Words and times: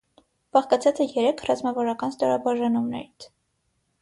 Բաղկացած 0.55 1.01
է 1.05 1.07
երեք 1.11 1.43
ռազմավարական 1.49 2.15
ստորաբաժանումներից։ 2.17 3.29